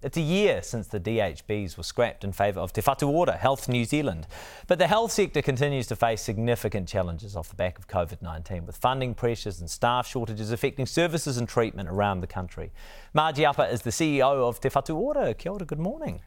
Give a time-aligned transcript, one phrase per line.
[0.00, 3.68] It's a year since the DHBs were scrapped in favour of Te Whatu Ora, Health
[3.68, 4.28] New Zealand.
[4.68, 8.64] But the health sector continues to face significant challenges off the back of COVID 19,
[8.64, 12.70] with funding pressures and staff shortages affecting services and treatment around the country.
[13.12, 15.34] Margie Apa is the CEO of Te Whatu Ora.
[15.34, 16.20] Kia ora, good morning.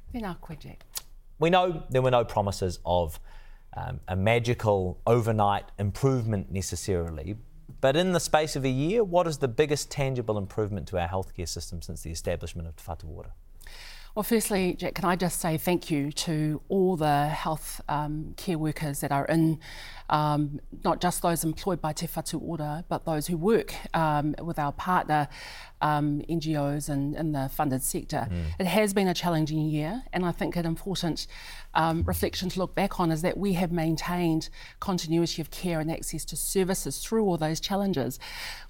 [1.40, 3.22] We know there were no promises of
[3.78, 7.38] um, a magical overnight improvement necessarily,
[7.80, 11.08] but in the space of a year, what is the biggest tangible improvement to our
[11.08, 13.32] healthcare system since the establishment of Te Whatu Ora?
[14.14, 18.58] Well, firstly, Jack, can I just say thank you to all the health um, care
[18.58, 19.58] workers that are in,
[20.10, 24.60] um, not just those employed by Te Whatu Ora, but those who work um, with
[24.60, 25.30] our partner
[25.82, 28.28] um, NGOs and in the funded sector.
[28.30, 28.44] Mm.
[28.60, 31.28] It has been a challenging year, and I think an important
[31.74, 34.50] um, reflection to look back on is that we have maintained
[34.80, 38.20] continuity of care and access to services through all those challenges.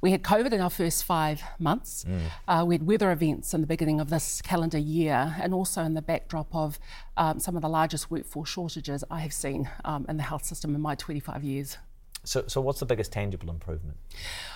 [0.02, 2.06] We had COVID in our first five months.
[2.08, 2.20] Mm.
[2.48, 5.94] Uh, we had weather events in the beginning of this calendar year, and also in
[5.94, 6.80] the backdrop of
[7.18, 10.76] um, some of the largest workforce shortages I have seen um, in the health system
[10.76, 11.78] in my 25 years.
[12.24, 13.98] So, so what's the biggest tangible improvement?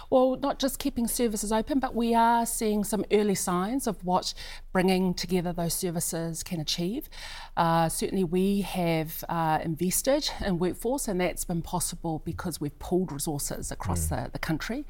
[0.10, 4.36] Well, not just keeping services open, but we are seeing some early signs of what
[4.72, 7.10] bringing together those services can achieve.
[7.58, 13.12] Uh, certainly, we have uh, invested in workforce, and that's been possible because we've pooled
[13.12, 14.10] resources across mm.
[14.26, 14.86] the, the country.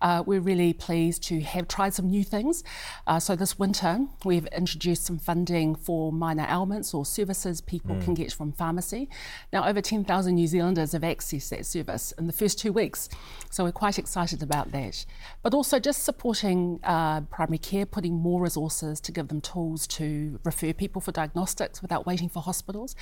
[0.00, 2.64] Uh, we're really pleased to have tried some new things.
[3.06, 8.04] Uh, so, this winter, we've introduced some funding for minor ailments or services people mm.
[8.04, 9.08] can get from pharmacy.
[9.52, 13.08] Now, over 10,000 New Zealanders have accessed that service in the first two weeks.
[13.50, 15.04] So we're quite excited about that.
[15.42, 20.38] But also just supporting uh, primary care, putting more resources to give them tools to
[20.44, 22.96] refer people for diagnostics without waiting for hospitals.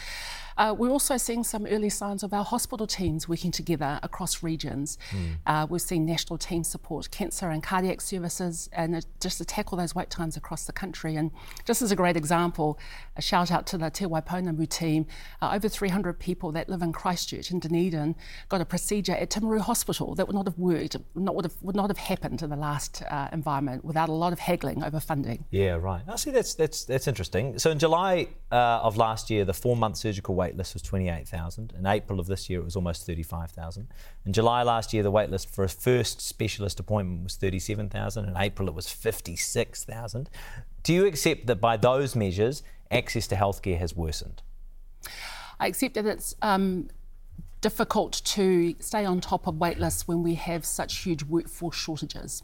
[0.56, 4.98] Uh, we're also seeing some early signs of our hospital teams working together across regions.
[5.10, 5.36] Mm.
[5.46, 9.94] Uh, we've seen national teams support cancer and cardiac services and just to tackle those
[9.94, 11.16] wait times across the country.
[11.16, 11.30] And
[11.64, 12.78] just as a great example,
[13.16, 15.06] a shout out to the Te Waipounamu team,
[15.42, 18.16] uh, over 300 people that live in Christchurch in Dunedin
[18.48, 21.76] got a procedure at Timaru Hospital that would not have worked, not would have would
[21.76, 25.44] not have happened in the last uh, environment without a lot of haggling over funding.
[25.50, 26.02] Yeah, right.
[26.08, 26.30] I see.
[26.30, 27.58] That's that's that's interesting.
[27.58, 31.74] So in July uh, of last year, the four-month surgical wait list was twenty-eight thousand.
[31.78, 33.88] In April of this year, it was almost thirty-five thousand.
[34.24, 38.26] In July last year, the wait list for a first specialist appointment was thirty-seven thousand.
[38.26, 40.30] In April, it was fifty-six thousand.
[40.82, 44.42] Do you accept that by those measures, access to healthcare has worsened?
[45.60, 46.88] I accept that it's um,
[47.60, 52.42] difficult to stay on top of waitlists when we have such huge workforce shortages.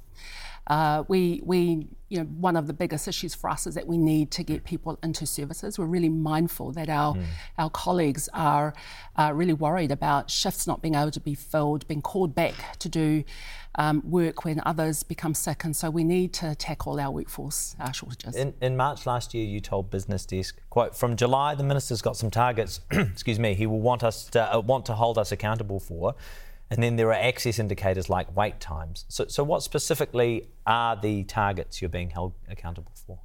[0.66, 3.98] Uh, we, we, you know, one of the biggest issues for us is that we
[3.98, 5.78] need to get people into services.
[5.78, 7.24] We're really mindful that our, mm.
[7.58, 8.72] our colleagues are
[9.16, 12.88] uh, really worried about shifts not being able to be filled, being called back to
[12.88, 13.24] do
[13.74, 15.64] um, work when others become sick.
[15.64, 18.34] And so we need to tackle our workforce uh, shortages.
[18.34, 22.16] In, in March last year, you told Business Desk, quote, from July, the minister's got
[22.16, 25.80] some targets, excuse me, he will want us to, uh, want to hold us accountable
[25.80, 26.14] for.
[26.70, 29.04] And then there are access indicators like wait times.
[29.08, 33.18] So, so what specifically are the targets you're being held accountable for?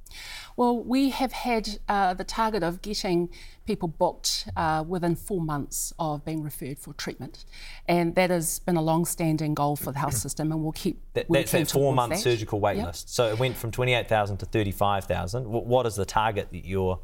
[0.56, 3.30] Well, we have had uh, the target of getting
[3.66, 7.44] people booked uh, within four months of being referred for treatment.
[7.88, 11.00] And that has been a long standing goal for the health system, and we'll keep
[11.14, 12.88] that, That's that four month surgical wait yep.
[12.88, 13.14] list.
[13.14, 15.44] So it went from 28,000 to 35,000.
[15.44, 17.00] What is the target that you're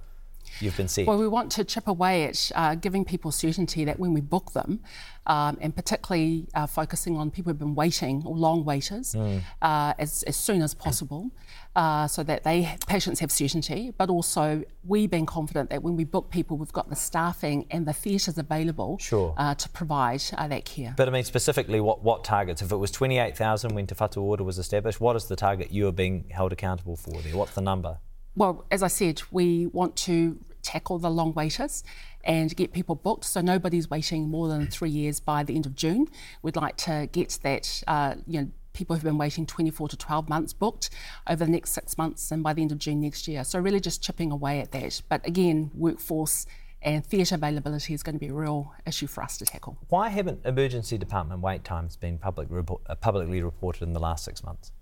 [0.61, 1.06] you've been seeing?
[1.06, 4.53] Well, we want to chip away at uh, giving people certainty that when we book
[4.53, 4.81] them,
[5.27, 9.43] um, and particularly uh, focusing on people who've been waiting or long waiters mm.
[9.62, 11.31] uh, as, as soon as possible,
[11.75, 16.05] uh, so that they patients have certainty, but also we being confident that when we
[16.05, 19.34] book people, we've got the staffing and the theatres available sure.
[19.37, 20.94] Uh, to provide uh, that care.
[20.97, 22.62] But I mean, specifically, what, what targets?
[22.62, 25.87] If it was 28,000 when Te Whatu Ora was established, what is the target you
[25.88, 27.37] are being held accountable for there?
[27.37, 27.99] What's the number?
[28.36, 31.84] Well, as I said, we want to tackle the long waiters
[32.24, 35.74] and get people booked so nobody's waiting more than three years by the end of
[35.74, 36.08] June.
[36.42, 40.28] We'd like to get that, uh, you know, people who've been waiting 24 to 12
[40.28, 40.91] months booked
[41.26, 43.42] over the next six months and by the end of June next year.
[43.44, 45.00] So, really just chipping away at that.
[45.08, 46.46] But again, workforce
[46.82, 49.78] and theatre availability is going to be a real issue for us to tackle.
[49.88, 52.49] Why haven't emergency department wait times been public
[52.87, 54.72] uh, publicly reported in the last six months?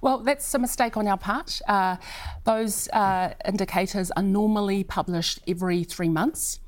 [0.00, 1.60] Well, that's a mistake on our part.
[1.66, 1.96] Uh,
[2.44, 6.60] those uh, indicators are normally published every three months.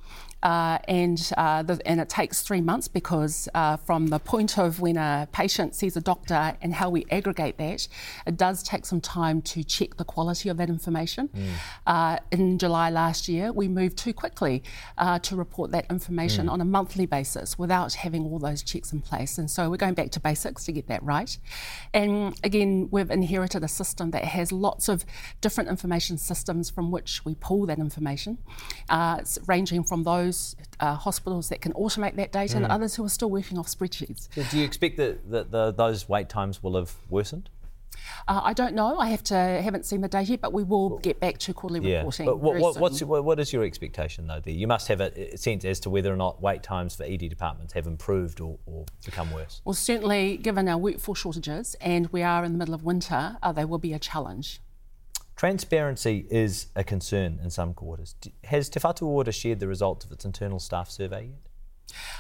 [0.43, 4.81] Uh, and uh, the, and it takes three months because uh, from the point of
[4.81, 7.89] when a patient sees a doctor and how we aggregate that,
[8.27, 11.29] it does take some time to check the quality of that information.
[11.87, 12.21] Mm.
[12.31, 14.63] in July last year, we moved too quickly
[14.99, 16.53] uh, to report that information mm.
[16.53, 19.39] on a monthly basis without having all those checks in place.
[19.39, 21.37] And so we're going back to basics to get that right.
[21.93, 25.05] And again, we've inherited a system that has lots of
[25.41, 28.39] different information systems from which we pull that information,
[28.89, 32.57] uh, ranging from those those uh, hospitals that can automate that data mm.
[32.57, 34.29] and others who are still working off spreadsheets.
[34.35, 37.49] So do you expect that, that the, those wait times will have worsened?
[38.29, 38.99] Uh, I don't know.
[38.99, 41.89] I have to haven't seen the data yet, but we will get back to quarterly
[41.89, 41.99] yeah.
[41.99, 42.27] reporting.
[42.27, 44.41] But what, what, what's, what is your expectation though?
[44.41, 47.05] There, you must have a, a, sense as to whether or not wait times for
[47.05, 49.63] ED departments have improved or, or, become worse.
[49.65, 53.53] Well, certainly, given our workforce shortages and we are in the middle of winter, uh,
[53.53, 54.61] they will be a challenge.
[55.37, 58.15] Transparency is a concern in some quarters.
[58.45, 61.47] Has Te Whatu Ora shared the results of its internal staff survey yet?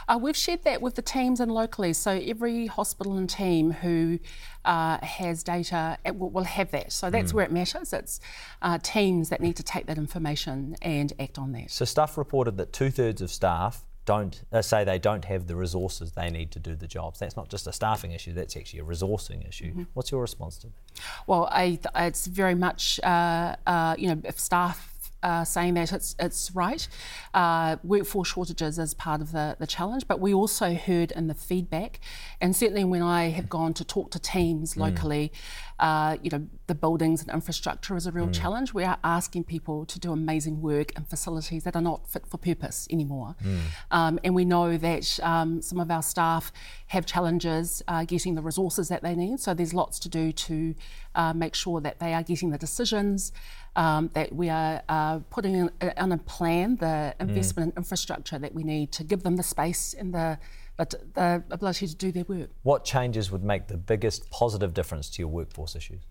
[0.06, 1.92] Uh, we've shared that with the teams and locally.
[1.92, 4.18] So every hospital and team who
[4.64, 6.92] uh, has data will, will, have that.
[6.92, 7.36] So that's mm.
[7.36, 7.92] where it matters.
[7.92, 8.20] It's
[8.62, 11.70] uh, teams that need to take that information and act on that.
[11.70, 15.56] So staff reported that two thirds of staff don't uh, say they don't have the
[15.56, 17.18] resources they need to do the jobs.
[17.18, 19.72] That's not just a staffing issue; that's actually a resourcing issue.
[19.72, 19.82] Mm-hmm.
[19.92, 21.02] What's your response to that?
[21.26, 24.95] Well, I, it's very much uh, uh, you know if staff
[25.26, 26.86] uh, saying that it's, it's right.
[27.34, 31.34] Uh, workforce shortages is part of the, the challenge, but we also heard in the
[31.34, 31.98] feedback,
[32.40, 34.82] and certainly when I have gone to talk to teams mm.
[34.82, 35.32] locally,
[35.80, 38.40] uh, you know, the buildings and infrastructure is a real mm.
[38.40, 38.72] challenge.
[38.72, 42.38] We are asking people to do amazing work in facilities that are not fit for
[42.38, 43.36] purpose anymore.
[43.42, 43.58] Mm.
[43.90, 46.52] Um, and we know that um, some of our staff
[46.86, 50.74] have challenges uh, getting the resources that they need, so there's lots to do to
[51.16, 53.32] uh, make sure that they are getting the decisions
[53.74, 57.76] um, that we are uh, putting in, uh, on a plan the investment mm.
[57.76, 60.38] in infrastructure that we need to give them the space and the,
[60.76, 62.50] the ability to do their work.
[62.62, 66.02] What changes would make the biggest positive difference to your workforce issues?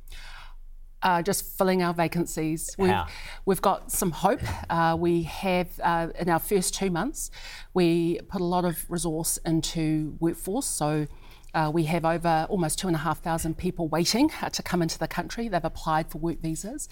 [1.02, 2.76] Uh, just filling our vacancies.
[2.80, 2.92] We've,
[3.46, 4.42] we've got some hope.
[4.72, 7.30] Uh, we have, uh, in our first two months,
[7.76, 10.66] we put a lot of resource into workforce.
[10.66, 11.06] So
[11.56, 15.48] uh, we have over almost 2,500 people waiting uh, to come into the country.
[15.48, 16.90] They've applied for work visas.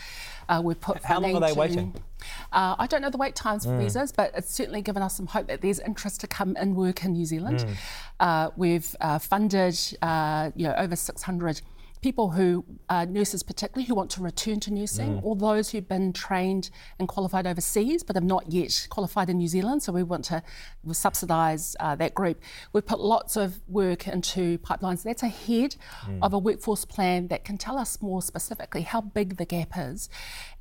[0.47, 1.93] Uh, we've put How long are they waiting?
[2.53, 3.79] Uh, I don't know the wait times for mm.
[3.79, 7.03] visas, but it's certainly given us some hope that there's interest to come and work
[7.03, 7.59] in New Zealand.
[7.59, 7.75] Mm.
[8.21, 9.77] Uh, we've uh, funded
[10.55, 11.61] you know, over 600
[12.03, 15.23] people who, uh, nurses particularly, who want to return to nursing, mm.
[15.23, 16.69] or those who've been trained
[16.99, 19.81] and qualified overseas but have not yet qualified in New Zealand.
[19.81, 20.43] So we want to
[20.91, 22.41] subsidise uh, that group.
[22.73, 25.03] We've put lots of work into pipelines.
[25.03, 26.19] That's ahead mm.
[26.21, 30.09] of a workforce plan that can tell us more specifically how big the gap is.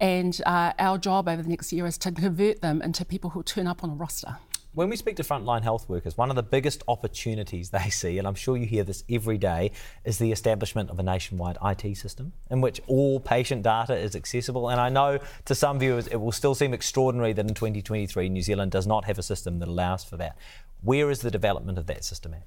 [0.00, 3.42] And uh, our job over the next year is to convert them into people who
[3.42, 4.38] turn up on a roster
[4.74, 8.26] when we speak to frontline health workers, one of the biggest opportunities they see, and
[8.26, 9.72] I'm sure you hear this every day,
[10.04, 14.70] is the establishment of a nationwide IT system in which all patient data is accessible.
[14.70, 18.42] And I know to some viewers it will still seem extraordinary that in 2023 New
[18.42, 20.36] Zealand does not have a system that allows for that.
[20.82, 22.42] Where is the development of that system at?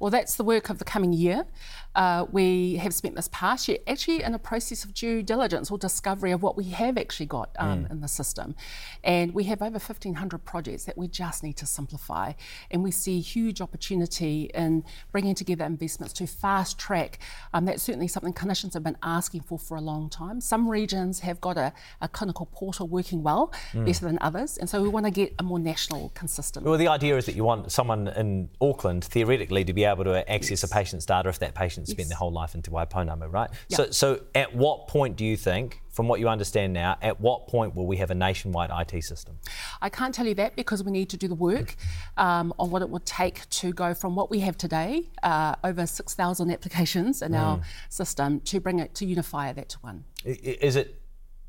[0.00, 1.46] Well, that's the work of the coming year.
[1.94, 5.78] Uh, we have spent this past year actually in a process of due diligence or
[5.78, 7.90] discovery of what we have actually got um, mm.
[7.90, 8.54] in the system.
[9.02, 12.32] And we have over 1,500 projects that we just need to simplify.
[12.70, 17.18] And we see huge opportunity in bringing together investments to fast track.
[17.54, 20.40] Um, that's certainly something clinicians have been asking for for a long time.
[20.40, 21.72] Some regions have got a,
[22.02, 23.86] a clinical portal working well, mm.
[23.86, 24.58] better than others.
[24.58, 26.66] And so we want to get a more national, consistent.
[26.66, 30.28] Well, the idea is that you want someone in Auckland theoretically to be able to
[30.32, 30.64] access yes.
[30.64, 32.08] a patient's data if that patient spent yes.
[32.08, 33.50] their whole life in Te Waipounamu, right?
[33.68, 33.76] Yep.
[33.76, 37.46] So, so at what point do you think, from what you understand now, at what
[37.46, 39.38] point will we have a nationwide IT system?
[39.82, 41.76] I can't tell you that because we need to do the work
[42.16, 45.86] um, on what it would take to go from what we have today, uh, over
[45.86, 47.38] 6,000 applications in mm.
[47.38, 50.04] our system, to bring it to unify that to one.
[50.24, 51.00] Is it?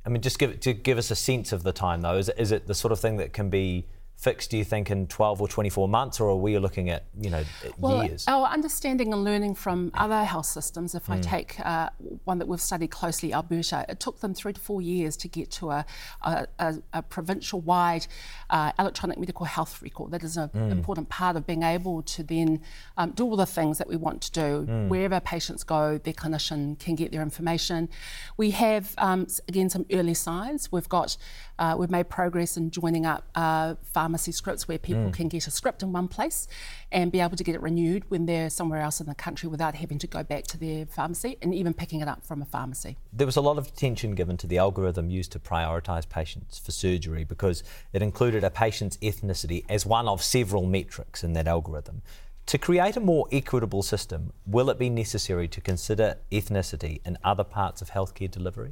[0.05, 2.15] I mean, just give to give us a sense of the time though.
[2.15, 4.89] Is it, is it the sort of thing that can be fixed, do you think,
[4.89, 7.43] in 12 or 24 months, or are we looking at, you know,
[7.77, 8.25] well, years?
[8.27, 11.17] Our understanding and learning from other health systems, if mm.
[11.17, 11.89] I take uh,
[12.23, 15.51] one that we've studied closely, Alberta, it took them three to four years to get
[15.51, 15.85] to a,
[16.23, 18.07] a, a, a provincial-wide
[18.49, 20.09] uh, electronic medical health record.
[20.09, 20.71] That is an mm.
[20.71, 22.61] important part of being able to then
[22.97, 24.65] um, do all the things that we want to do.
[24.67, 24.87] Mm.
[24.87, 27.87] Wherever patients go, their clinician can get their information.
[28.35, 30.71] We have, um, again, some early signs.
[30.71, 31.17] We've got,
[31.59, 33.75] uh, we've made progress in joining up uh,
[34.07, 35.13] pharmacy scripts where people mm.
[35.13, 36.47] can get a script in one place
[36.93, 39.75] and be able to get it renewed when they're somewhere else in the country without
[39.75, 42.95] having to go back to their pharmacy and even picking it up from a pharmacy.
[43.11, 46.71] There was a lot of attention given to the algorithm used to prioritise patients for
[46.71, 52.01] surgery because it included a patient's ethnicity as one of several metrics in that algorithm.
[52.45, 57.43] To create a more equitable system, will it be necessary to consider ethnicity in other
[57.43, 58.71] parts of healthcare delivery?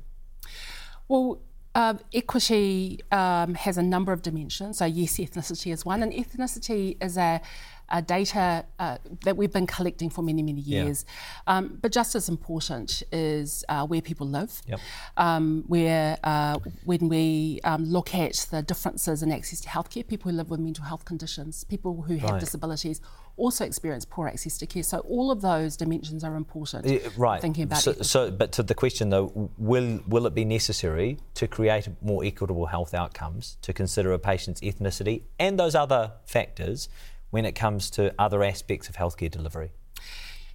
[1.10, 1.42] Well,
[1.76, 4.78] uh, equity um, has a number of dimensions.
[4.78, 7.42] So, yes, ethnicity is one, and ethnicity is a,
[7.90, 11.06] a data uh, that we've been collecting for many, many years.
[11.46, 11.58] Yeah.
[11.58, 14.80] Um, but just as important is uh, where people live, yep.
[15.18, 20.32] um, where uh, when we um, look at the differences in access to healthcare, people
[20.32, 22.40] who live with mental health conditions, people who have right.
[22.40, 23.02] disabilities,
[23.38, 24.84] also experience poor access to care.
[24.84, 26.86] So all of those dimensions are important.
[26.86, 27.42] Yeah, right.
[27.42, 31.48] Thinking about so, so, but to the question though, will will it be necessary to
[31.48, 36.90] create more equitable health outcomes to consider a patient's ethnicity and those other factors
[37.32, 39.72] when it comes to other aspects of healthcare delivery?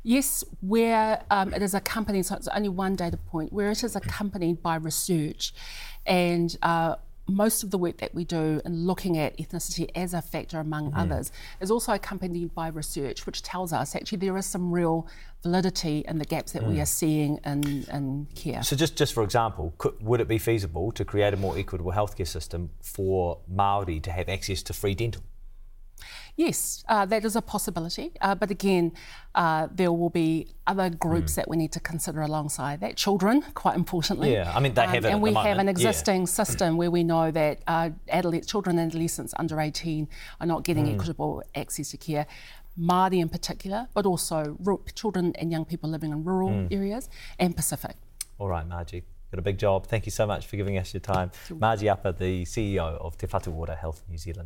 [0.02, 3.94] Yes, where um, it is accompanied, so it's only one data point, where it is
[3.96, 5.52] accompanied by research
[6.06, 6.94] and uh,
[7.30, 10.92] most of the work that we do in looking at ethnicity as a factor among
[10.94, 15.06] others is also accompanied by research which tells us actually there is some real
[15.42, 16.68] validity in the gaps that mm.
[16.68, 18.62] we are seeing in, in care.
[18.62, 21.92] So just, just for example, could, would it be feasible to create a more equitable
[21.92, 25.22] healthcare system for Māori to have access to free dental?
[26.36, 28.12] Yes, uh, that is a possibility.
[28.20, 28.92] Uh, but again,
[29.34, 31.36] uh, there will be other groups mm.
[31.36, 32.96] that we need to consider alongside that.
[32.96, 34.32] Children, quite importantly.
[34.32, 36.26] Yeah, I mean, they have um, And we have an existing yeah.
[36.40, 37.90] system where we know that uh,
[38.46, 40.08] children and adolescents under 18
[40.40, 40.94] are not getting mm.
[40.94, 42.26] equitable access to care.
[42.78, 44.56] Māori in particular, but also
[44.94, 46.72] children and young people living in rural mm.
[46.72, 47.96] areas and Pacific.
[48.38, 49.04] All right, Margie.
[49.30, 49.86] Got a big job.
[49.86, 51.30] Thank you so much for giving us your time.
[51.50, 54.38] Margie Apa, the CEO of Te Whatu Ora Health New Zealand.